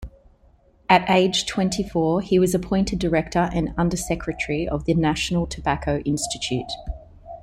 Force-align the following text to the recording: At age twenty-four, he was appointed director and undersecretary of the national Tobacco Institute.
At 0.89 1.07
age 1.11 1.45
twenty-four, 1.45 2.21
he 2.21 2.39
was 2.39 2.55
appointed 2.55 2.97
director 2.97 3.51
and 3.53 3.75
undersecretary 3.77 4.67
of 4.67 4.85
the 4.85 4.95
national 4.95 5.45
Tobacco 5.45 5.99
Institute. 5.99 6.71